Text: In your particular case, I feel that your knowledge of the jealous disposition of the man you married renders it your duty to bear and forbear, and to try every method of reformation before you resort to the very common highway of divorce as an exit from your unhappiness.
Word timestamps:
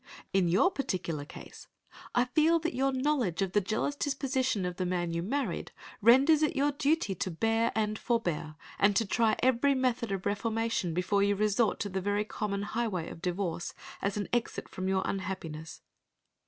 In 0.33 0.47
your 0.47 0.71
particular 0.71 1.25
case, 1.25 1.67
I 2.15 2.25
feel 2.25 2.57
that 2.61 2.73
your 2.73 2.91
knowledge 2.91 3.43
of 3.43 3.51
the 3.51 3.61
jealous 3.61 3.93
disposition 3.95 4.65
of 4.65 4.77
the 4.77 4.83
man 4.87 5.13
you 5.13 5.21
married 5.21 5.71
renders 6.01 6.41
it 6.41 6.55
your 6.55 6.71
duty 6.71 7.13
to 7.13 7.29
bear 7.29 7.71
and 7.75 7.99
forbear, 7.99 8.55
and 8.79 8.95
to 8.95 9.05
try 9.05 9.35
every 9.43 9.75
method 9.75 10.11
of 10.11 10.25
reformation 10.25 10.95
before 10.95 11.21
you 11.21 11.35
resort 11.35 11.79
to 11.81 11.89
the 11.89 12.01
very 12.01 12.25
common 12.25 12.63
highway 12.63 13.11
of 13.11 13.21
divorce 13.21 13.75
as 14.01 14.17
an 14.17 14.27
exit 14.33 14.67
from 14.67 14.87
your 14.87 15.03
unhappiness. 15.05 15.83